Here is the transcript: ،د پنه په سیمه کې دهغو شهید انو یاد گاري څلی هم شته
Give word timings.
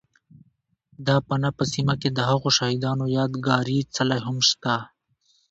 ،د 1.07 1.09
پنه 1.27 1.49
په 1.57 1.63
سیمه 1.73 1.95
کې 2.01 2.09
دهغو 2.17 2.49
شهید 2.57 2.83
انو 2.91 3.05
یاد 3.17 3.31
گاري 3.47 3.79
څلی 3.95 4.19
هم 4.27 4.37
شته 4.49 4.75